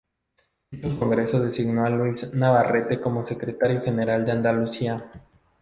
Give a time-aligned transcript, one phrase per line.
[0.71, 5.11] Dicho congreso designó a Luis Navarrete como Secretario General de Andalucía.